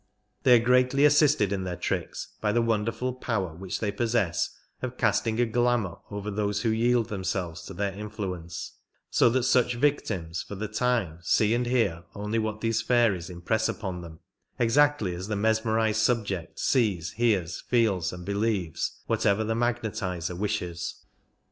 They 0.41 0.55
are 0.59 0.65
greatly 0.65 1.05
assisted 1.05 1.53
in 1.53 1.63
their 1.63 1.75
tricks 1.75 2.29
by 2.41 2.53
the 2.53 2.61
wonderful 2.63 3.13
power 3.13 3.53
which 3.53 3.81
ihey 3.81 3.95
possess 3.95 4.49
of 4.81 4.97
casting 4.97 5.39
a 5.39 5.45
glamour 5.45 5.97
over 6.09 6.31
those 6.31 6.63
who 6.63 6.69
yield 6.69 7.09
themselves 7.09 7.61
to 7.67 7.75
their 7.75 7.91
influence, 7.93 8.79
so 9.11 9.29
that 9.29 9.43
such 9.43 9.75
victims 9.75 10.41
for 10.41 10.55
the 10.55 10.67
time 10.67 11.19
see 11.21 11.53
and 11.53 11.67
hear 11.67 12.03
only 12.15 12.39
what 12.39 12.61
these 12.61 12.81
fairies 12.81 13.29
impress 13.29 13.69
upon 13.69 14.01
them, 14.01 14.21
exactly 14.57 15.13
as 15.13 15.27
the 15.27 15.35
mesmerized 15.35 16.01
subject 16.01 16.57
sees, 16.57 17.11
hears, 17.11 17.61
feels 17.67 18.11
and 18.11 18.25
believes 18.25 19.03
whatever 19.05 19.43
the 19.43 19.53
magnetizer 19.53 20.35
wishes. 20.35 21.03